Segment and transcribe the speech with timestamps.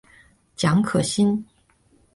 [0.55, 1.45] 蒋可心。